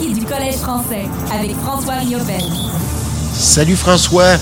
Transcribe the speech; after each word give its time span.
du 0.00 0.24
Collège 0.26 0.56
français 0.56 1.04
avec 1.32 1.52
François 1.56 1.94
Riopel. 1.94 2.42
Salut 3.32 3.76
François. 3.76 4.36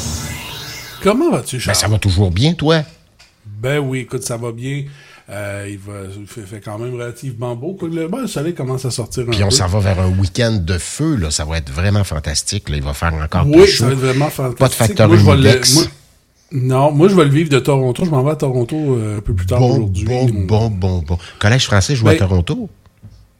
Comment 1.03 1.31
vas-tu, 1.31 1.57
Ben, 1.57 1.61
Charles? 1.63 1.77
ça 1.77 1.89
va 1.89 1.99
toujours 1.99 2.31
bien, 2.31 2.55
toi? 2.55 2.83
Ben 3.47 3.79
oui, 3.79 4.01
écoute, 4.01 4.23
ça 4.23 4.37
va 4.37 4.53
bien. 4.53 4.85
Euh, 5.31 5.67
il, 5.71 5.79
va, 5.79 5.93
il 6.19 6.27
fait, 6.27 6.43
fait 6.43 6.61
quand 6.61 6.79
même 6.79 6.95
relativement 6.95 7.55
beau. 7.55 7.77
Le, 7.83 8.09
ben, 8.09 8.23
le 8.23 8.27
soleil 8.27 8.55
commence 8.55 8.85
à 8.85 8.91
sortir 8.91 9.25
un 9.29 9.31
Puis 9.31 9.43
on 9.45 9.51
s'en 9.51 9.67
va 9.69 9.79
vers 9.81 10.01
un 10.01 10.09
week-end 10.19 10.53
de 10.61 10.79
feu, 10.79 11.17
là. 11.17 11.31
Ça 11.31 11.45
va 11.45 11.59
être 11.59 11.71
vraiment 11.71 12.05
fantastique, 12.05 12.69
là. 12.69 12.77
Il 12.77 12.83
va 12.83 12.93
faire 12.95 13.15
encore 13.15 13.47
Oui, 13.47 13.63
plus 13.63 13.67
ça 13.69 13.77
chaud. 13.79 13.85
va 13.87 13.93
être 13.93 13.99
vraiment 13.99 14.31
fantastique. 14.31 14.59
Pas 14.59 14.69
de 14.69 14.73
facteur 14.75 15.09
Moi, 15.09 15.17
je 15.19 15.25
vais 15.25 15.37
le- 15.37 15.43
humidex. 15.45 15.75
moi- 15.75 15.85
Non, 16.53 16.93
moi, 16.93 17.09
je 17.09 17.15
vais 17.15 17.25
le 17.25 17.31
vivre 17.31 17.51
de 17.51 17.59
Toronto. 17.59 18.05
Je 18.05 18.11
m'en 18.11 18.23
vais 18.23 18.33
à 18.33 18.37
Toronto 18.37 18.77
euh, 18.77 19.19
un 19.19 19.21
peu 19.21 19.33
plus 19.35 19.47
tard 19.47 19.61
Bon, 19.61 19.71
aujourd'hui. 19.71 20.05
bon, 20.07 20.27
bon, 20.29 20.69
bon, 20.71 20.99
bon. 21.07 21.19
Collège 21.39 21.65
français 21.67 21.95
joue 21.95 22.09
à 22.09 22.13
Ben, 22.13 22.19
Toronto? 22.19 22.69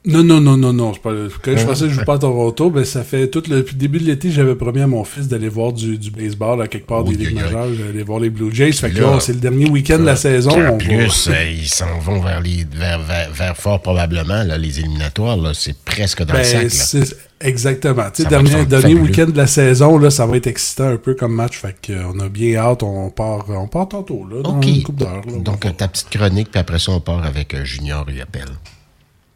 Non, 0.05 0.21
non, 0.21 0.41
non, 0.41 0.57
non, 0.57 0.73
non. 0.73 0.91
quand 1.01 1.55
je 1.57 1.65
pensais 1.65 1.85
que 1.85 1.91
je 1.91 1.95
joue 1.99 2.03
pas 2.03 2.15
à 2.15 2.19
Toronto, 2.19 2.69
ben, 2.69 2.83
ça 2.83 3.03
fait 3.03 3.29
tout 3.29 3.41
le, 3.49 3.63
début 3.73 3.99
de 3.99 4.03
l'été, 4.03 4.31
j'avais 4.31 4.55
promis 4.55 4.81
à 4.81 4.87
mon 4.87 5.05
fils 5.05 5.29
d'aller 5.29 5.47
voir 5.47 5.71
du, 5.71 5.97
du 5.97 6.11
baseball 6.11 6.61
à 6.61 6.67
quelque 6.67 6.87
part 6.87 7.05
Oui, 7.05 7.15
des 7.15 7.25
ligues 7.25 7.35
majeures. 7.35 7.73
J'allais 7.73 7.89
aller 7.89 8.03
voir 8.03 8.19
les 8.19 8.29
Blue 8.29 8.53
Jays. 8.53 8.73
Fait 8.73 8.91
que 8.91 8.99
Là, 8.99 9.19
c'est 9.21 9.31
le 9.31 9.39
dernier 9.39 9.69
week-end 9.69 9.99
de 9.99 10.03
la 10.03 10.17
saison. 10.17 10.51
En 10.51 10.73
on 10.73 10.77
plus, 10.77 11.29
euh, 11.29 11.49
ils 11.49 11.69
s'en 11.69 11.99
vont 11.99 12.19
vers, 12.19 12.41
les, 12.41 12.65
vers, 12.69 13.01
vers, 13.01 13.31
vers 13.31 13.55
fort 13.55 13.81
probablement, 13.81 14.43
là, 14.43 14.57
les 14.57 14.79
éliminatoires, 14.79 15.37
là. 15.37 15.51
C'est 15.53 15.77
presque 15.77 16.23
dans 16.23 16.33
le 16.33 16.39
Ben, 16.39 16.69
sac, 16.69 17.01
là. 17.01 17.05
exactement. 17.39 18.05
Tu 18.13 18.23
sais, 18.23 18.29
dernier, 18.29 18.65
dernier 18.65 18.95
week-end 18.95 19.27
de 19.27 19.37
la 19.37 19.47
saison, 19.47 19.97
là, 19.97 20.09
ça 20.09 20.25
va 20.25 20.35
être 20.35 20.47
excitant 20.47 20.89
un 20.89 20.97
peu 20.97 21.13
comme 21.13 21.33
match. 21.33 21.57
Fait 21.57 21.77
que, 21.81 21.93
euh, 21.93 22.11
on 22.13 22.19
a 22.19 22.27
bien 22.27 22.57
hâte. 22.57 22.83
On 22.83 23.09
part, 23.09 23.45
on 23.47 23.67
part 23.67 23.87
tantôt, 23.87 24.27
là, 24.29 24.41
dans 24.41 24.57
OK. 24.57 24.65
une 24.67 24.83
couple 24.83 24.99
d'heures. 24.99 25.21
là. 25.25 25.39
Donc, 25.39 25.61
ta 25.77 25.87
petite 25.87 26.09
chronique, 26.09 26.51
puis 26.51 26.59
après 26.59 26.79
ça, 26.79 26.91
on 26.91 26.99
part 26.99 27.23
avec 27.23 27.53
euh, 27.53 27.63
Junior 27.63 28.05
et 28.13 28.19
Appel. 28.19 28.47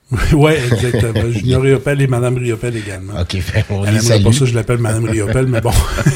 ouais, 0.33 0.57
exactement. 0.71 1.29
Junior 1.31 1.61
Riopel 1.61 2.01
et 2.01 2.07
Madame 2.07 2.37
Riopel 2.37 2.77
également. 2.77 3.13
OK, 3.19 3.37
ben, 3.53 3.63
on 3.69 3.85
Elle 3.85 3.95
les 3.95 4.23
pas 4.23 4.31
ça, 4.31 4.45
je 4.45 4.53
l'appelle 4.53 4.77
Madame 4.77 5.05
Riopel, 5.05 5.47
mais 5.47 5.59
bon. 5.59 5.71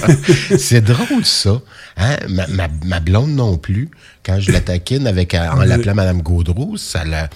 C'est 0.58 0.82
drôle, 0.82 1.26
ça. 1.26 1.62
Hein? 1.98 2.16
Ma, 2.30 2.48
ma, 2.48 2.68
ma 2.86 3.00
blonde 3.02 3.32
non 3.32 3.58
plus, 3.58 3.90
quand 4.26 4.40
je 4.40 4.52
la 4.52 4.62
taquine 4.62 5.08
avec, 5.08 5.34
euh, 5.34 5.46
en 5.50 5.64
l'appelant 5.64 5.96
Madame 5.96 6.22
Gaudreau, 6.22 6.78
ça 6.78 7.04
la... 7.04 7.30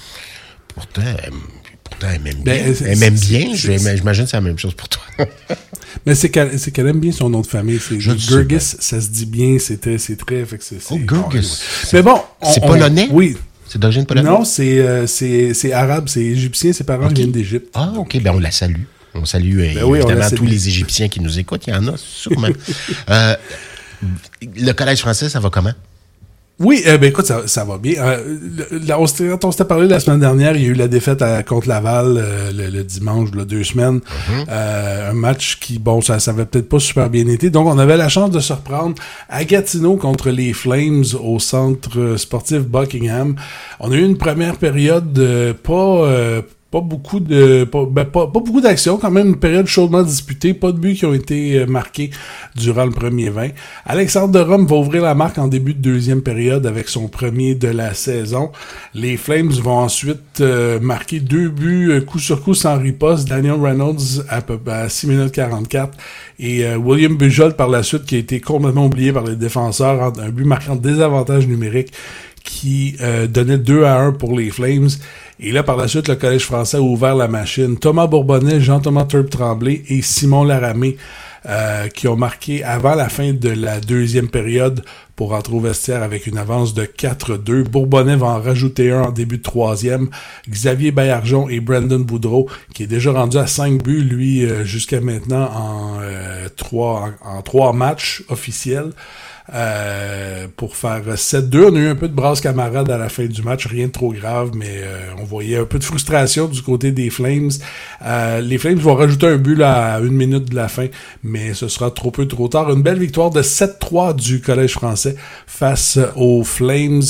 Pourtant, 0.74 1.02
elle, 1.24 1.32
pourtant, 1.84 2.08
elle 2.14 2.22
m'aime 2.22 2.44
Ben, 2.44 2.74
bien. 2.74 2.74
Elle 2.88 2.98
m'aime 3.00 3.16
bien. 3.16 3.48
J'imagine 3.54 4.24
que 4.26 4.30
c'est 4.30 4.38
la 4.38 4.42
même 4.42 4.58
chose 4.58 4.76
pour 4.76 4.88
toi. 4.88 5.02
mais 6.06 6.16
c'est 6.16 6.30
qu'elle 6.30 6.88
aime 6.88 7.00
bien 7.00 7.12
son 7.12 7.30
nom 7.30 7.42
de 7.42 7.48
famille. 7.48 7.80
C'est 7.86 7.98
Gurgis, 7.98 8.60
ça 8.80 9.02
se 9.02 9.10
dit 9.10 9.26
bien, 9.26 9.58
c'est 9.60 9.80
très, 9.82 9.98
fait 10.46 10.60
Oh, 10.90 10.98
Gurgis. 10.98 11.38
ouais. 11.38 11.90
Mais 11.94 12.02
bon. 12.02 12.22
on- 12.42 12.52
C'est 12.54 12.64
on- 12.64 12.68
polonais? 12.68 13.08
Oui. 13.12 13.36
C'est 13.76 13.80
d'origine 13.80 14.06
polonaise? 14.06 14.32
Non, 14.32 14.46
c'est, 14.46 14.80
euh, 14.80 15.06
c'est, 15.06 15.54
c'est 15.54 15.74
arabe, 15.74 16.08
c'est 16.08 16.22
égyptien, 16.22 16.72
ses 16.72 16.86
parents 16.86 17.10
viennent 17.10 17.34
d'Égypte. 17.34 17.68
Ah, 17.74 17.92
OK. 17.98 18.18
Ben, 18.22 18.34
on 18.34 18.40
la 18.40 18.50
salue. 18.50 18.84
On 19.14 19.26
salue 19.26 19.60
euh, 19.60 19.74
Ben 19.76 19.84
oui, 19.84 20.00
évidemment 20.00 20.30
tous 20.30 20.46
les 20.46 20.70
Égyptiens 20.70 21.10
qui 21.10 21.20
nous 21.20 21.40
écoutent. 21.40 21.68
Il 21.68 21.74
y 21.74 21.76
en 21.76 21.86
a 21.90 21.98
sûrement. 21.98 22.48
Euh, 23.10 23.36
le 24.42 24.72
collège 24.72 25.00
français, 25.00 25.28
ça 25.28 25.42
va 25.42 25.50
comment? 25.50 25.74
Oui, 26.58 26.84
euh, 26.88 26.98
ben 26.98 27.10
écoute, 27.10 27.26
ça, 27.26 27.42
ça 27.48 27.66
va 27.66 27.78
bien. 27.78 28.02
Euh, 28.02 28.38
le- 28.72 28.94
on 28.98 29.06
s'était- 29.08 29.28
quand 29.28 29.44
on 29.44 29.52
s'était 29.52 29.66
parlé 29.66 29.90
la 29.90 30.00
semaine 30.00 30.22
dernière, 30.22 30.56
il 30.56 30.64
y 30.64 30.66
a 30.68 30.70
eu 30.70 30.74
la 30.74 30.88
défaite 30.88 31.22
à- 31.22 31.44
contre 31.44 31.68
Laval 31.68 32.16
euh, 32.18 32.52
le, 32.54 32.70
le 32.70 32.84
dimanche, 32.86 33.30
là, 33.36 33.44
deux 33.44 33.66
semaines. 33.66 34.00
Euh, 34.50 35.10
un 35.12 35.14
match 35.14 35.60
qui, 35.60 35.80
bon, 35.80 36.00
ça, 36.00 36.20
ça 36.20 36.32
avait 36.32 36.46
peut-être 36.46 36.70
pas 36.70 36.80
super 36.80 37.10
bien 37.10 37.28
été. 37.28 37.50
Donc, 37.50 37.68
on 37.68 37.78
avait 37.78 37.98
la 37.98 38.08
chance 38.08 38.32
de 38.32 38.40
se 38.40 38.54
reprendre 38.54 38.96
à 39.28 39.44
Gatineau 39.44 39.98
contre 39.98 40.30
les 40.30 40.54
Flames 40.54 41.04
au 41.22 41.40
centre 41.40 42.00
euh, 42.00 42.16
sportif 42.18 42.60
Buckingham. 42.62 43.36
On 43.82 43.92
a 43.92 43.96
eu 43.96 44.06
une 44.06 44.18
première 44.18 44.56
période 44.56 45.20
euh, 45.20 45.54
pas... 45.54 46.42
pas 46.76 46.82
beaucoup 46.82 47.22
de 47.22 47.64
pas, 47.64 47.86
ben, 47.90 48.04
pas, 48.04 48.26
beaucoup 48.26 48.60
d'actions, 48.60 48.98
quand 48.98 49.10
même 49.10 49.28
une 49.30 49.40
période 49.40 49.66
chaudement 49.66 50.04
disputée, 50.04 50.54
pas 50.54 50.74
de 50.74 50.78
buts 50.78 50.96
qui 50.96 51.06
ont 51.06 51.14
été 51.14 51.60
euh, 51.60 51.66
marqués 51.66 52.10
durant 52.58 52.84
le 52.84 52.92
premier 52.92 53.30
20. 53.30 53.52
Alexandre 53.86 54.34
de 54.34 54.40
Rome 54.40 54.68
va 54.68 54.76
ouvrir 54.76 55.04
la 55.04 55.16
marque 55.16 55.38
en 55.38 55.48
début 55.48 55.74
de 55.74 55.80
deuxième 55.80 56.22
période 56.22 56.66
avec 56.68 56.90
son 56.90 57.08
premier 57.08 57.56
de 57.56 57.70
la 57.70 57.94
saison. 57.94 58.52
Les 58.94 59.16
Flames 59.16 59.52
vont 59.52 59.78
ensuite 59.78 60.42
euh, 60.42 60.82
marquer 60.82 61.22
deux 61.22 61.48
buts 61.48 61.92
euh, 61.92 62.02
coup 62.02 62.20
sur 62.20 62.44
coup 62.44 62.54
sans 62.54 62.78
riposte. 62.78 63.30
Daniel 63.30 63.54
Reynolds 63.54 64.26
à, 64.28 64.42
peu, 64.42 64.60
à 64.70 64.90
6 64.90 65.08
minutes 65.08 65.32
44 65.32 65.98
et 66.40 66.76
William 66.76 67.16
Bujol 67.16 67.56
par 67.56 67.70
la 67.70 67.84
suite 67.84 68.04
qui 68.04 68.16
a 68.16 68.18
été 68.18 68.42
complètement 68.42 68.88
oublié 68.88 69.14
par 69.14 69.24
les 69.24 69.38
défenseurs 69.38 70.02
en 70.02 70.20
un 70.20 70.30
but 70.30 70.44
marquant 70.44 70.76
désavantage 70.76 71.48
numérique 71.48 71.94
qui 72.46 72.96
euh, 73.02 73.28
donnait 73.28 73.58
2 73.58 73.84
à 73.84 74.00
1 74.00 74.14
pour 74.14 74.38
les 74.38 74.50
Flames. 74.50 74.88
Et 75.42 75.52
là, 75.52 75.64
par 75.64 75.76
la 75.76 75.90
suite, 75.90 76.08
le 76.08 76.16
Collège 76.16 76.46
français 76.46 76.78
a 76.78 76.82
ouvert 76.82 77.16
la 77.16 77.28
machine. 77.28 77.78
Thomas 77.78 78.08
Bourbonnais, 78.08 78.62
Jean-Thomas 78.62 79.04
Turp 79.06 79.30
Tremblay 79.30 79.84
et 79.90 80.02
Simon 80.02 80.46
Laramé 80.46 80.96
euh, 81.48 81.90
qui 81.90 82.08
ont 82.08 82.16
marqué 82.16 82.64
avant 82.64 82.96
la 82.96 83.08
fin 83.08 83.32
de 83.32 83.50
la 83.50 83.80
deuxième 83.80 84.30
période 84.30 84.84
pour 85.16 85.30
rentrer 85.30 85.54
au 85.54 85.60
vestiaire 85.60 86.02
avec 86.02 86.26
une 86.26 86.40
avance 86.40 86.74
de 86.74 86.86
4-2. 86.86 87.64
Bourbonnais 87.64 88.16
va 88.16 88.28
en 88.28 88.42
rajouter 88.42 88.92
un 88.92 89.04
en 89.04 89.12
début 89.12 89.38
de 89.38 89.44
troisième. 89.44 90.10
Xavier 90.50 90.90
Baillargeon 90.90 91.48
et 91.48 91.60
Brandon 91.60 92.00
Boudreau, 92.00 92.50
qui 92.74 92.84
est 92.84 92.88
déjà 92.88 93.12
rendu 93.12 93.38
à 93.38 93.46
5 93.46 93.84
buts, 93.84 94.02
lui, 94.02 94.44
euh, 94.44 94.64
jusqu'à 94.66 95.02
maintenant 95.02 95.48
en, 95.54 95.98
euh, 96.02 96.48
trois, 96.56 97.12
en, 97.24 97.38
en 97.38 97.42
trois 97.44 97.74
matchs 97.74 98.24
officiels. 98.30 98.92
Euh, 99.54 100.48
pour 100.58 100.76
faire 100.76 101.04
7-2. 101.16 101.70
On 101.72 101.76
a 101.76 101.80
eu 101.80 101.88
un 101.88 101.96
peu 101.96 102.08
de 102.08 102.16
brasse 102.16 102.42
camarade 102.42 102.90
à 102.90 102.98
la 102.98 103.10
fin 103.10 103.26
du 103.26 103.44
match, 103.44 103.68
rien 103.68 103.88
de 103.88 103.92
trop 103.92 104.12
grave, 104.12 104.52
mais 104.56 104.80
euh, 104.80 104.98
on 105.20 105.24
voyait 105.24 105.58
un 105.58 105.66
peu 105.66 105.78
de 105.78 105.84
frustration 105.84 106.48
du 106.48 106.64
côté 106.64 106.92
des 106.92 107.12
Flames. 107.12 107.52
Euh, 108.04 108.42
les 108.42 108.58
Flames 108.58 108.80
vont 108.80 108.96
rajouter 108.96 109.28
un 109.28 109.38
but 109.38 109.62
à 109.62 110.00
une 110.00 110.14
minute 110.14 110.50
de 110.50 110.56
la 110.56 110.68
fin, 110.68 110.88
mais 111.24 111.54
ce 111.54 111.68
sera 111.68 111.92
trop 111.92 112.10
peu 112.10 112.28
trop 112.28 112.48
tard. 112.48 112.72
Une 112.72 112.82
belle 112.82 112.98
victoire 112.98 113.30
de 113.30 113.44
7-3 113.44 114.16
du 114.16 114.42
Collège 114.42 114.74
français 114.74 115.16
face 115.46 116.00
aux 116.16 116.44
Flames. 116.44 117.04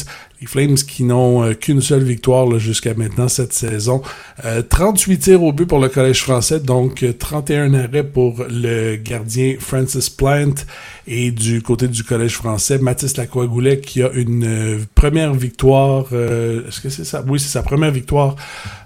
Flames 0.48 0.76
qui 0.76 1.04
n'ont 1.04 1.44
euh, 1.44 1.54
qu'une 1.54 1.82
seule 1.82 2.04
victoire 2.04 2.58
jusqu'à 2.60 2.94
maintenant 2.94 3.28
cette 3.28 3.54
saison. 3.54 4.02
Euh, 4.46 4.62
38 4.62 5.18
tirs 5.20 5.44
au 5.44 5.52
but 5.52 5.66
pour 5.66 5.80
le 5.80 5.90
Collège 5.90 6.22
français, 6.22 6.60
donc 6.60 7.04
euh, 7.04 7.14
31 7.14 7.74
arrêts 7.74 8.04
pour 8.04 8.46
le 8.50 8.96
gardien 8.98 9.56
Francis 9.60 10.10
Plant. 10.10 10.54
Et 11.08 11.30
du 11.30 11.62
côté 11.62 11.88
du 11.88 12.04
Collège 12.04 12.34
français, 12.36 12.80
Mathis 12.80 13.16
Lacroix-Goulet 13.18 13.80
qui 13.80 14.02
a 14.02 14.10
une 14.14 14.44
euh, 14.46 14.78
première 14.96 15.34
victoire. 15.36 16.06
euh, 16.14 16.68
Est-ce 16.68 16.82
que 16.82 16.90
c'est 16.90 17.04
ça? 17.06 17.24
Oui, 17.28 17.40
c'est 17.40 17.50
sa 17.50 17.62
première 17.62 17.92
victoire 17.92 18.36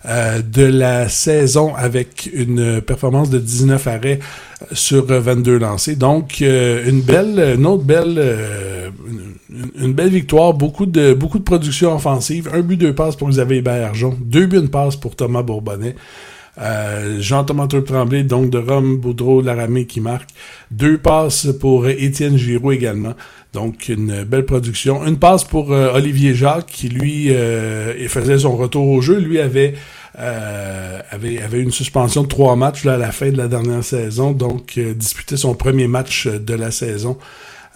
euh, 0.06 0.41
de 0.41 0.64
la 0.66 1.08
saison 1.08 1.74
avec 1.76 2.30
une 2.34 2.81
performance 2.81 3.30
de 3.30 3.40
19 3.40 3.88
arrêts 3.88 4.20
sur 4.74 5.06
22 5.06 5.58
lancés. 5.59 5.96
Donc, 5.96 6.41
euh, 6.41 6.90
une 6.90 7.02
belle, 7.02 7.56
une 7.58 7.66
autre 7.66 7.84
belle, 7.84 8.16
euh, 8.18 8.78
une, 9.79 9.94
belle 9.94 10.09
victoire, 10.09 10.53
beaucoup 10.53 10.85
de, 10.85 11.13
beaucoup 11.13 11.40
de 11.40 11.44
production 11.44 11.95
offensive, 11.95 12.50
un 12.53 12.62
but, 12.62 12.78
deux 12.78 12.94
passes 12.94 13.16
pour 13.16 13.29
Xavier 13.29 13.62
Bergeron, 13.62 14.17
deux 14.22 14.45
buts, 14.45 14.57
une 14.57 14.69
passe 14.69 14.95
pour 14.95 15.16
Thomas 15.16 15.44
Bourbonnais. 15.44 15.95
Euh, 16.62 17.22
Jean-Thomas 17.22 17.67
Tremblay, 17.67 18.23
donc 18.23 18.50
de 18.50 18.57
Rome, 18.57 18.97
Boudreau, 18.97 19.41
Laramé 19.41 19.85
qui 19.85 20.01
marque. 20.01 20.29
Deux 20.72 20.97
passes 20.97 21.47
pour 21.59 21.88
Étienne 21.88 22.38
Giraud 22.38 22.73
également. 22.73 23.13
Donc, 23.53 23.90
une 23.90 24.23
belle 24.23 24.45
production. 24.45 25.06
Une 25.06 25.17
passe 25.17 25.44
pour 25.44 25.72
euh, 25.72 25.94
Olivier 25.94 26.35
Jacques, 26.35 26.67
qui 26.67 26.90
lui 26.90 27.34
euh, 27.34 28.07
faisait 28.07 28.40
son 28.40 28.56
retour 28.56 28.88
au 28.88 29.01
jeu. 29.01 29.17
Lui 29.17 29.40
avait, 29.40 29.73
euh, 30.19 31.00
avait, 31.09 31.59
une 31.59 31.72
suspension 31.72 32.23
de 32.23 32.28
trois 32.28 32.56
matchs 32.56 32.85
à 32.85 32.97
la 32.97 33.11
fin 33.11 33.31
de 33.31 33.38
la 33.38 33.47
dernière 33.47 33.84
saison. 33.84 34.31
Donc, 34.31 34.78
disputait 34.78 35.38
son 35.38 35.56
premier 35.56 35.88
match 35.88 36.28
de 36.28 36.53
la 36.53 36.69
saison. 36.69 37.17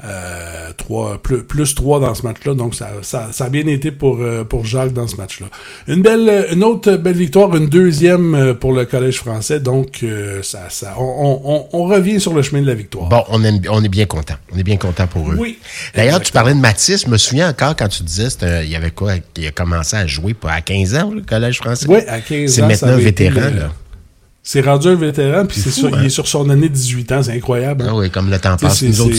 Euh, 0.05 0.71
trois, 0.75 1.17
plus, 1.21 1.43
plus 1.43 1.75
3 1.75 2.01
dans 2.01 2.13
ce 2.13 2.23
match-là. 2.23 2.55
Donc, 2.55 2.75
ça, 2.75 2.89
ça, 3.03 3.29
ça 3.31 3.45
a 3.45 3.49
bien 3.49 3.65
été 3.67 3.89
pour, 3.89 4.17
euh, 4.19 4.43
pour 4.43 4.65
Jacques 4.65 4.91
dans 4.91 5.07
ce 5.07 5.15
match-là. 5.15 5.47
Une 5.87 6.01
belle, 6.01 6.47
une 6.51 6.61
autre 6.63 6.97
belle 6.97 7.15
victoire, 7.15 7.55
une 7.55 7.67
deuxième 7.67 8.35
euh, 8.35 8.53
pour 8.53 8.73
le 8.73 8.83
Collège 8.85 9.19
français. 9.19 9.61
Donc, 9.61 9.99
euh, 10.03 10.43
ça, 10.43 10.63
ça, 10.69 10.95
on, 10.99 11.39
on, 11.45 11.67
on 11.71 11.83
revient 11.85 12.19
sur 12.19 12.33
le 12.33 12.41
chemin 12.41 12.61
de 12.61 12.67
la 12.67 12.73
victoire. 12.75 13.07
Bon, 13.07 13.23
on, 13.29 13.41
aime- 13.45 13.61
on 13.69 13.81
est 13.81 13.87
bien 13.89 14.05
content. 14.05 14.35
On 14.53 14.57
est 14.57 14.63
bien 14.63 14.75
content 14.77 15.07
pour 15.07 15.31
eux. 15.31 15.35
Oui. 15.37 15.57
D'ailleurs, 15.95 16.19
tu 16.19 16.33
parlais 16.33 16.53
de 16.53 16.59
Mathis. 16.59 17.03
Je 17.05 17.09
me 17.09 17.17
souviens 17.17 17.49
encore 17.49 17.75
quand 17.77 17.87
tu 17.87 18.03
disais 18.03 18.27
qu'il 18.37 18.69
y 18.69 18.75
avait 18.75 18.91
quoi, 18.91 19.13
qu'il 19.33 19.47
a 19.47 19.51
commencé 19.51 19.95
à 19.95 20.05
jouer 20.05 20.35
à 20.49 20.59
15 20.59 20.95
ans, 20.95 21.11
le 21.15 21.21
collège 21.21 21.59
français? 21.59 21.85
Oui, 21.87 21.99
à 22.09 22.19
15 22.19 22.49
ans. 22.51 22.53
C'est 22.53 22.61
maintenant 22.61 22.89
un 22.89 22.97
vétéran, 22.97 23.39
là. 23.39 23.71
C'est 24.45 24.59
rendu 24.61 24.89
un 24.89 24.95
vétéran, 24.95 25.45
puis 25.45 25.57
C'est 25.61 25.69
fou, 25.69 25.79
sur- 25.87 25.93
hein? 25.95 25.99
il 26.01 26.05
est 26.07 26.09
sur 26.09 26.27
son 26.27 26.49
année 26.49 26.67
de 26.67 26.73
18 26.73 27.11
ans, 27.13 27.23
c'est 27.23 27.31
incroyable. 27.31 27.83
hein? 27.83 27.91
Ah 27.91 27.95
oui, 27.95 28.11
comme 28.11 28.29
le 28.29 28.37
temps 28.39 28.57
passe, 28.57 28.81
nous 28.81 28.99
autres 29.01 29.15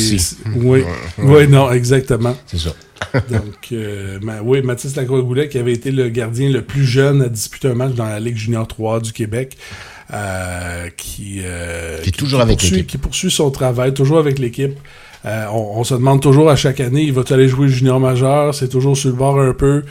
Oui, 0.56 0.82
oui, 1.18 1.48
non, 1.48 1.72
exactement. 1.72 2.36
C'est 2.46 2.58
ça. 2.58 2.70
Donc, 3.30 3.68
euh, 3.72 4.18
ma- 4.22 4.42
oui, 4.42 4.60
Mathis 4.62 4.94
Lacroix-Goulet, 4.96 5.48
qui 5.48 5.58
avait 5.58 5.72
été 5.72 5.90
le 5.90 6.10
gardien 6.10 6.50
le 6.50 6.60
plus 6.62 6.84
jeune 6.84 7.22
à 7.22 7.28
disputer 7.28 7.68
un 7.68 7.74
match 7.74 7.94
dans 7.94 8.04
la 8.04 8.20
Ligue 8.20 8.36
junior 8.36 8.66
3 8.68 9.00
du 9.00 9.12
Québec, 9.12 9.56
euh, 10.12 10.88
qui, 10.96 11.40
euh, 11.42 12.00
Qui 12.02 12.10
est 12.10 12.12
toujours 12.12 12.40
avec 12.42 12.58
poursuit- 12.58 12.70
l'équipe. 12.72 12.86
Qui 12.86 12.98
poursuit 12.98 13.30
son 13.30 13.50
travail, 13.50 13.94
toujours 13.94 14.18
avec 14.18 14.38
l'équipe. 14.38 14.74
Euh, 15.24 15.46
on, 15.52 15.78
on 15.80 15.84
se 15.84 15.94
demande 15.94 16.20
toujours 16.20 16.50
à 16.50 16.56
chaque 16.56 16.80
année, 16.80 17.02
il 17.02 17.12
va 17.14 17.22
aller 17.30 17.48
jouer 17.48 17.68
junior 17.68 17.98
majeur? 17.98 18.54
C'est 18.54 18.68
toujours 18.68 18.94
sur 18.96 19.08
le 19.08 19.16
bord 19.16 19.40
un 19.40 19.54
peu. 19.54 19.82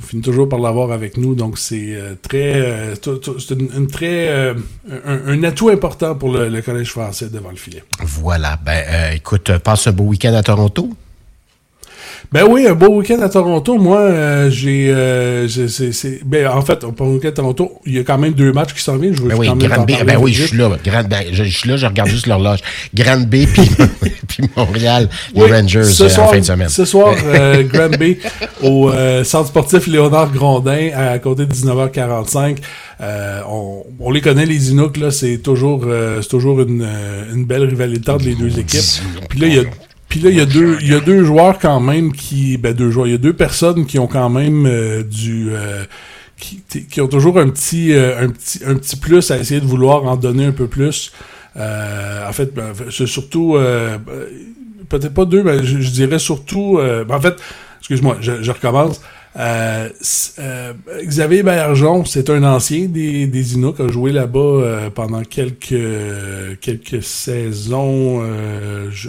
On 0.00 0.06
finit 0.06 0.22
toujours 0.22 0.48
par 0.48 0.58
l'avoir 0.58 0.92
avec 0.92 1.16
nous. 1.16 1.34
Donc, 1.34 1.58
c'est 1.58 1.94
euh, 1.94 2.14
très, 2.20 2.54
euh, 2.54 2.94
c'est 3.38 3.54
une, 3.54 3.86
très, 3.86 4.28
euh, 4.28 4.54
un, 5.04 5.42
atout 5.44 5.68
important 5.68 6.14
pour 6.14 6.32
le, 6.32 6.48
le 6.48 6.62
Collège 6.62 6.90
français 6.90 7.28
devant 7.28 7.50
le 7.50 7.56
filet. 7.56 7.84
Voilà. 8.00 8.58
Ben, 8.64 9.12
écoute, 9.14 9.58
passe 9.58 9.86
un 9.86 9.92
beau 9.92 10.04
week-end 10.04 10.34
à 10.34 10.42
Toronto. 10.42 10.90
Ben 12.32 12.44
oui, 12.48 12.64
un 12.68 12.74
beau 12.74 12.86
week-end 13.00 13.20
à 13.22 13.28
Toronto. 13.28 13.76
Moi, 13.76 13.98
euh, 13.98 14.50
j'ai, 14.50 14.88
euh, 14.88 15.48
c'est, 15.48 15.90
c'est- 15.90 16.20
ben 16.24 16.46
en 16.46 16.62
fait, 16.62 16.84
un 16.84 17.04
week-end 17.04 17.28
à 17.28 17.32
Toronto, 17.32 17.72
il 17.86 17.94
y 17.94 17.98
a 17.98 18.04
quand 18.04 18.18
même 18.18 18.34
deux 18.34 18.52
matchs 18.52 18.72
qui 18.72 18.82
s'en 18.82 18.96
viennent. 18.98 19.16
Je 19.16 19.22
veux 19.22 19.30
Ben 19.30 19.36
oui, 19.36 19.48
quand 19.48 19.56
même 19.56 19.68
parler 19.68 19.96
Ben 20.04 20.16
oui, 20.16 20.32
je 20.32 20.44
suis 20.44 20.56
là. 20.56 20.70
Grand, 20.84 21.02
ben, 21.08 21.24
je, 21.32 21.42
je 21.42 21.58
suis 21.58 21.68
là, 21.68 21.76
je 21.76 21.86
regarde 21.86 22.08
juste 22.08 22.28
l'horloge. 22.28 22.60
Granby 22.94 23.48
puis, 23.48 23.68
puis 24.28 24.44
Montréal, 24.56 25.08
les 25.34 25.42
Oui, 25.42 25.50
Rangers 25.50 25.82
ce 25.82 26.04
euh, 26.04 26.08
soir, 26.08 26.28
en 26.28 26.30
fin 26.30 26.38
de 26.38 26.44
semaine. 26.44 26.68
Ce 26.68 26.84
soir, 26.84 27.16
euh, 27.26 27.64
Granby 27.64 28.18
au 28.62 28.90
euh, 28.90 29.24
centre 29.24 29.48
sportif 29.48 29.88
Léonard 29.88 30.30
Grondin 30.30 30.90
à 30.94 31.18
côté 31.18 31.46
de 31.46 31.52
19h45. 31.52 32.58
Euh, 33.00 33.40
on, 33.50 33.82
on 33.98 34.10
les 34.12 34.20
connaît 34.20 34.46
les 34.46 34.70
Inuks 34.70 34.98
là, 34.98 35.10
c'est 35.10 35.38
toujours 35.38 35.82
euh, 35.84 36.22
c'est 36.22 36.28
toujours 36.28 36.60
une, 36.60 36.86
une 37.34 37.44
belle 37.44 37.64
rivalité 37.64 38.08
entre 38.12 38.24
les 38.26 38.36
deux 38.36 38.56
équipes. 38.56 38.80
Puis 39.28 39.40
là 39.40 39.46
il 39.48 39.54
y 39.54 39.58
a 39.58 39.62
puis 40.10 40.20
là 40.20 40.28
il 40.28 40.36
y 40.36 40.40
a 40.40 40.46
deux 40.46 40.76
il 40.82 40.88
y 40.92 40.94
a 40.94 41.00
deux 41.00 41.24
joueurs 41.24 41.58
quand 41.58 41.80
même 41.80 42.12
qui 42.12 42.58
ben 42.58 42.74
deux 42.74 42.90
joueurs, 42.90 43.06
il 43.06 43.12
y 43.12 43.14
a 43.14 43.18
deux 43.18 43.32
personnes 43.32 43.86
qui 43.86 43.98
ont 43.98 44.06
quand 44.08 44.28
même 44.28 44.66
euh, 44.66 45.02
du 45.02 45.48
euh, 45.52 45.84
qui, 46.40 46.62
qui 46.90 47.00
ont 47.00 47.08
toujours 47.08 47.38
un 47.38 47.48
petit, 47.50 47.92
euh, 47.92 48.18
un 48.24 48.28
petit 48.30 48.60
un 48.66 48.74
petit 48.74 48.96
plus 48.96 49.30
à 49.30 49.38
essayer 49.38 49.60
de 49.60 49.66
vouloir 49.66 50.04
en 50.04 50.16
donner 50.16 50.46
un 50.46 50.52
peu 50.52 50.66
plus. 50.66 51.12
Euh, 51.56 52.28
en 52.28 52.32
fait, 52.32 52.54
ben, 52.54 52.72
c'est 52.90 53.06
surtout 53.06 53.56
euh, 53.56 53.98
euh, 54.08 54.26
peut-être 54.88 55.14
pas 55.14 55.24
deux, 55.24 55.42
mais 55.42 55.62
je, 55.64 55.80
je 55.80 55.90
dirais 55.90 56.18
surtout. 56.18 56.78
euh, 56.78 57.04
ben, 57.04 57.16
en 57.16 57.20
fait, 57.20 57.36
excuse-moi, 57.80 58.18
je, 58.20 58.42
je 58.42 58.50
recommence. 58.50 59.00
Euh, 59.36 59.88
euh, 60.40 60.72
Xavier 61.02 61.42
Bergeron, 61.42 62.04
c'est 62.04 62.30
un 62.30 62.42
ancien 62.42 62.86
des, 62.86 63.26
des 63.26 63.54
Inuks, 63.54 63.78
a 63.78 63.88
joué 63.88 64.10
là-bas 64.10 64.40
euh, 64.40 64.90
pendant 64.90 65.22
quelques 65.22 65.74
quelques 66.60 67.02
saisons. 67.02 68.22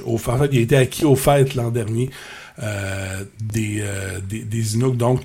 Au, 0.05 0.17
fait, 0.17 0.49
il 0.51 0.59
a 0.59 0.61
été 0.61 0.77
acquis 0.77 1.05
au 1.05 1.15
fait 1.15 1.55
l'an 1.55 1.71
dernier 1.71 2.09
des, 3.41 3.83
des, 4.27 4.43
des 4.43 4.75
Inuks. 4.75 4.97
Donc, 4.97 5.21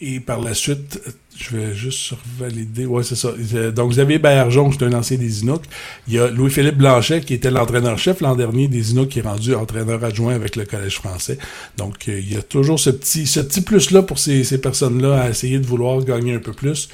et 0.00 0.20
par 0.20 0.40
la 0.40 0.54
suite, 0.54 1.00
je 1.40 1.56
vais 1.56 1.72
juste 1.74 2.14
valider. 2.38 2.84
Ouais, 2.84 3.04
c'est 3.04 3.14
ça. 3.14 3.28
Euh, 3.54 3.70
Donc, 3.70 3.92
Xavier 3.92 4.18
Bergeron, 4.18 4.72
c'est 4.72 4.84
un 4.84 4.92
ancien 4.92 5.16
des 5.16 5.42
Inuks. 5.42 5.62
Il 6.08 6.14
y 6.14 6.18
a 6.18 6.26
Louis-Philippe 6.28 6.76
Blanchet, 6.76 7.20
qui 7.20 7.32
était 7.34 7.52
l'entraîneur-chef 7.52 8.20
l'an 8.20 8.34
dernier 8.34 8.66
des 8.66 8.90
Inuks, 8.90 9.08
qui 9.10 9.20
est 9.20 9.22
rendu 9.22 9.54
entraîneur 9.54 10.02
adjoint 10.02 10.34
avec 10.34 10.56
le 10.56 10.64
Collège 10.64 10.96
français. 10.96 11.38
Donc, 11.76 11.94
euh, 12.08 12.18
il 12.18 12.32
y 12.32 12.36
a 12.36 12.42
toujours 12.42 12.80
ce 12.80 12.90
petit, 12.90 13.24
ce 13.26 13.38
petit 13.38 13.60
plus-là 13.60 14.02
pour 14.02 14.18
ces, 14.18 14.42
ces 14.42 14.60
personnes-là 14.60 15.20
à 15.22 15.28
essayer 15.30 15.60
de 15.60 15.66
vouloir 15.66 16.02
gagner 16.04 16.34
un 16.34 16.40
peu 16.40 16.52
plus. 16.52 16.88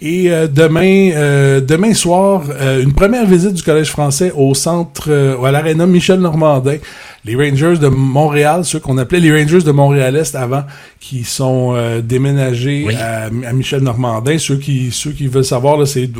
Et 0.00 0.30
euh, 0.32 0.46
demain, 0.46 1.10
euh, 1.14 1.60
demain 1.60 1.92
soir, 1.92 2.44
euh, 2.58 2.82
une 2.82 2.94
première 2.94 3.26
visite 3.26 3.52
du 3.52 3.62
Collège 3.62 3.90
français 3.90 4.32
au 4.34 4.54
centre, 4.54 5.10
à 5.44 5.50
l'aréna 5.52 5.84
Michel 5.86 6.20
Normandin. 6.20 6.78
Les 7.26 7.36
Rangers 7.36 7.76
de 7.76 7.88
Montréal, 7.88 8.64
ceux 8.64 8.80
qu'on 8.80 8.96
appelait 8.96 9.20
les 9.20 9.30
Rangers 9.30 9.60
de 9.60 9.72
Montréal-Est 9.72 10.34
avant, 10.36 10.64
qui 11.00 11.24
sont 11.24 11.76
déménagés 12.02 12.84
Oui. 12.86 12.94
à, 12.94 13.24
à 13.26 13.52
Michel 13.52 13.80
Normandin. 13.82 13.89
Ceux 14.38 14.56
qui, 14.56 14.90
ceux 14.92 15.12
qui 15.12 15.26
veulent 15.26 15.44
savoir, 15.44 15.86
c'est 15.86 16.10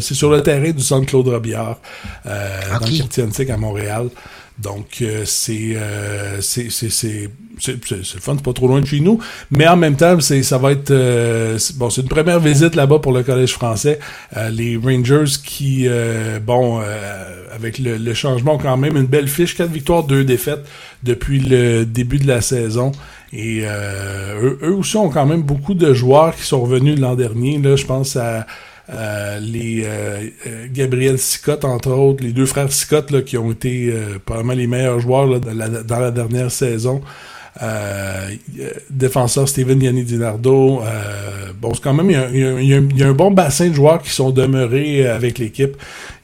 sur 0.00 0.30
le 0.30 0.42
terrain 0.42 0.70
du 0.70 0.82
centre 0.82 1.06
Claude 1.06 1.28
Robillard, 1.28 1.78
euh, 2.26 2.78
dans 2.78 2.86
le 2.86 2.98
quartier 2.98 3.22
antique 3.22 3.50
à 3.50 3.56
Montréal. 3.56 4.08
Donc, 4.62 4.98
euh, 5.00 5.22
c'est, 5.24 5.72
euh, 5.74 6.36
le 6.36 8.20
fun, 8.20 8.34
c'est 8.34 8.42
pas 8.42 8.52
trop 8.52 8.68
loin 8.68 8.80
de 8.80 8.86
chez 8.86 9.00
nous. 9.00 9.18
Mais 9.50 9.66
en 9.66 9.76
même 9.76 9.96
temps, 9.96 10.20
c'est, 10.20 10.42
ça 10.42 10.58
va 10.58 10.72
être, 10.72 10.90
euh, 10.90 11.58
bon, 11.76 11.88
c'est 11.90 12.02
une 12.02 12.08
première 12.08 12.40
visite 12.40 12.74
là-bas 12.74 12.98
pour 12.98 13.12
le 13.12 13.22
Collège 13.22 13.52
français. 13.52 13.98
Euh, 14.36 14.50
les 14.50 14.76
Rangers 14.76 15.32
qui, 15.42 15.84
euh, 15.86 16.38
bon, 16.40 16.80
euh, 16.80 17.46
avec 17.54 17.78
le, 17.78 17.96
le 17.96 18.14
changement, 18.14 18.58
quand 18.58 18.76
même 18.76 18.96
une 18.96 19.06
belle 19.06 19.28
fiche, 19.28 19.56
quatre 19.56 19.70
victoires, 19.72 20.04
deux 20.04 20.24
défaites 20.24 20.66
depuis 21.02 21.40
le 21.40 21.84
début 21.84 22.18
de 22.18 22.26
la 22.26 22.40
saison. 22.40 22.92
Et 23.32 23.62
euh, 23.64 24.40
eux, 24.42 24.58
eux 24.62 24.74
aussi 24.74 24.96
ont 24.96 25.08
quand 25.08 25.26
même 25.26 25.42
beaucoup 25.42 25.74
de 25.74 25.94
joueurs 25.94 26.34
qui 26.34 26.42
sont 26.42 26.60
revenus 26.60 26.98
l'an 26.98 27.14
dernier. 27.14 27.58
Là, 27.58 27.76
je 27.76 27.86
pense 27.86 28.16
à 28.16 28.20
euh, 28.24 28.40
les 29.40 29.84
euh, 29.84 30.28
euh, 30.46 30.66
Gabriel 30.72 31.18
Sicotte, 31.18 31.64
entre 31.64 31.90
autres, 31.90 32.24
les 32.24 32.32
deux 32.32 32.46
frères 32.46 32.72
Sicotte 32.72 33.24
qui 33.24 33.38
ont 33.38 33.52
été 33.52 33.90
euh, 33.92 34.18
probablement 34.24 34.54
les 34.54 34.66
meilleurs 34.66 35.00
joueurs 35.00 35.40
dans, 35.40 35.98
la, 36.00 36.10
dernière 36.10 36.50
saison. 36.50 37.00
Euh, 37.62 38.30
euh, 38.60 38.70
défenseur 38.90 39.48
Steven 39.48 39.82
Yanni 39.82 40.04
Dinardo. 40.04 40.82
Euh, 40.82 41.52
bon, 41.60 41.74
c'est 41.74 41.82
quand 41.82 41.92
même, 41.92 42.08
il 42.10 42.66
y, 42.68 42.74
a, 42.74 43.08
un- 43.08 43.12
bon 43.12 43.32
bassin 43.32 43.68
de 43.68 43.74
joueurs 43.74 44.00
qui 44.00 44.10
sont 44.10 44.30
demeurés 44.30 45.06
euh, 45.06 45.16
avec 45.16 45.38
l'équipe. 45.38 45.76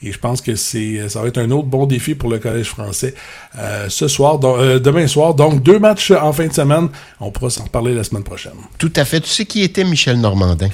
Et 0.02 0.12
je 0.12 0.18
pense 0.18 0.40
que 0.40 0.54
c'est 0.54 1.08
ça 1.08 1.20
va 1.20 1.28
être 1.28 1.38
un 1.38 1.50
autre 1.50 1.66
bon 1.66 1.86
défi 1.86 2.14
pour 2.14 2.30
le 2.30 2.38
Collège 2.38 2.68
français 2.68 3.14
euh, 3.58 3.86
ce 3.88 4.06
soir, 4.06 4.38
euh, 4.44 4.78
demain 4.78 5.08
soir. 5.08 5.34
Donc, 5.34 5.62
deux 5.62 5.80
matchs 5.80 6.12
en 6.12 6.32
fin 6.32 6.46
de 6.46 6.52
semaine. 6.52 6.88
On 7.20 7.30
pourra 7.32 7.50
s'en 7.50 7.64
reparler 7.64 7.94
la 7.94 8.04
semaine 8.04 8.24
prochaine. 8.24 8.52
Tout 8.78 8.92
à 8.94 9.04
fait. 9.04 9.20
Tu 9.20 9.28
sais 9.28 9.44
qui 9.44 9.62
était 9.62 9.84
Michel 9.84 10.20
Normandin? 10.20 10.68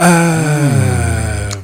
Euh, 0.00 1.07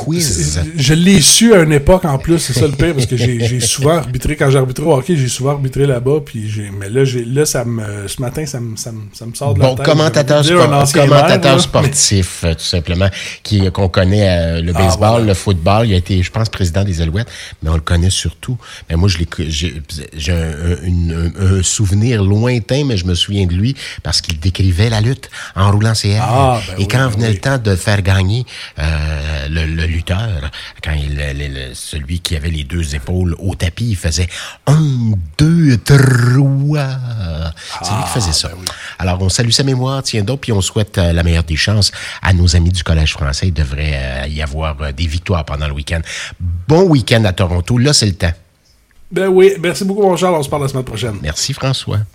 Quiz. 0.05 0.61
Je 0.77 0.95
l'ai 0.95 1.21
su 1.21 1.55
à 1.55 1.61
une 1.63 1.73
époque 1.73 2.05
en 2.05 2.19
plus, 2.19 2.39
c'est 2.39 2.53
ça 2.53 2.67
le 2.67 2.73
pire, 2.73 2.95
parce 2.95 3.07
que 3.07 3.17
j'ai 3.17 3.61
souvent 3.61 3.97
arbitré, 3.99 4.37
quand 4.37 4.51
j'ai 4.51 4.59
arbitré 4.59 4.85
au 4.85 4.93
hockey, 4.95 5.17
j'ai 5.17 5.29
souvent 5.29 5.51
arbitré 5.53 5.87
là-bas, 5.87 6.21
puis 6.25 6.49
j'ai, 6.49 6.71
mais 6.79 6.89
là, 6.89 7.05
j'ai, 7.05 7.25
là, 7.25 7.45
ça 7.47 7.65
me, 7.65 8.07
ce 8.09 8.21
matin, 8.21 8.45
ça 8.47 8.61
me, 8.61 8.77
ça 8.77 8.93
me, 8.93 9.01
ça 9.13 9.27
me 9.27 9.35
sort 9.35 9.55
de 9.55 9.61
la 9.61 9.67
Bon, 9.69 9.75
tête. 9.75 9.87
commentateur, 9.87 10.45
sport- 10.45 10.93
commentateur 10.93 11.61
sportif, 11.61 12.43
euh, 12.45 12.55
tout 12.55 12.61
simplement, 12.65 13.09
qui 13.43 13.71
qu'on 13.73 13.89
connaît 13.89 14.29
euh, 14.29 14.61
le 14.63 14.73
Ah, 14.75 14.79
baseball, 14.79 15.09
voilà. 15.11 15.25
le 15.27 15.35
football. 15.35 15.87
Il 15.89 15.95
a 15.95 15.97
été, 15.97 16.23
je 16.23 16.31
pense, 16.31 16.49
président 16.49 16.85
des 16.85 17.01
Alouettes, 17.01 17.29
mais 17.63 17.71
on 17.71 17.75
le 17.75 17.81
connaît 17.81 18.11
surtout. 18.11 18.57
Mais 18.89 18.97
moi, 18.97 19.09
je 19.09 19.19
j'ai, 19.49 20.33
un, 20.33 20.35
un- 20.37 21.59
un- 21.59 21.63
souvenir 21.63 22.23
lointain, 22.23 22.85
mais 22.85 22.97
je 22.97 23.07
me 23.07 23.15
souviens 23.15 23.47
de 23.47 23.55
lui 23.55 23.75
parce 24.03 24.21
qu'il 24.21 24.39
décrivait 24.39 24.91
la 24.91 25.01
lutte 25.01 25.31
en 25.57 25.71
roulant 25.71 25.95
ses 25.95 26.11
airs. 26.11 26.25
Ah, 26.29 26.61
ben 26.67 26.75
Et 26.75 26.77
oui, 26.81 26.89
quand 26.89 26.99
ben 26.99 27.09
venait 27.09 27.31
le 27.33 27.39
temps 27.39 27.59
de 27.59 27.75
faire 27.77 28.03
gagner 28.03 28.45
euh, 28.79 29.49
le, 29.49 29.67
le 29.67 29.87
lutteur, 29.95 30.51
quand 30.83 30.93
il, 30.93 31.17
le- 31.17 31.33
le- 31.69 31.75
celui 31.75 32.21
qui 32.21 32.37
avait 32.37 32.51
les 32.51 32.65
deux 32.65 32.95
épaules 32.95 33.35
au 33.39 33.55
tapis, 33.55 33.91
il 33.91 33.97
faisait 33.97 34.29
un, 34.67 35.13
deux, 35.39 35.79
trois. 35.79 36.89
C'est 37.83 37.91
lui 37.95 38.03
qui 38.05 38.11
faisait 38.11 38.33
ça. 38.33 38.49
ben 38.49 38.55
oui. 38.61 38.67
Alors, 38.99 39.21
on 39.23 39.29
salue 39.29 39.51
sa 39.51 39.63
mémoire, 39.63 40.03
tiens 40.03 40.23
donc, 40.23 40.41
puis 40.41 40.53
on 40.53 40.61
souhaite 40.61 40.99
euh, 40.99 41.13
la 41.13 41.23
meilleure 41.23 41.45
des 41.45 41.57
chances 41.57 41.93
à 42.23 42.33
nos 42.33 42.57
amis 42.57 42.71
du 42.71 42.83
Collège 42.83 43.13
français. 43.13 43.49
Il 43.49 43.55
devrait 43.55 43.93
euh, 43.95 44.27
y 44.29 44.43
avoir 44.43 44.81
euh, 44.83 44.93
des 44.93 45.07
victoires 45.07 45.45
pendant 45.45 45.67
le 45.69 45.73
week-end. 45.75 46.01
Bon 46.69 46.83
week-end 46.83 47.25
à 47.25 47.33
Toronto. 47.33 47.79
Là, 47.79 47.93
c'est 47.93 48.07
le 48.07 48.15
temps. 48.15 48.33
Ben 49.13 49.29
oui, 49.29 49.53
merci 49.61 49.85
beaucoup, 49.85 50.03
mon 50.03 50.17
Charles, 50.17 50.35
on 50.35 50.43
se 50.43 50.49
parle 50.49 50.63
la 50.63 50.69
semaine 50.69 50.85
prochaine. 50.85 51.15
Merci, 51.23 51.53
François. 51.53 51.99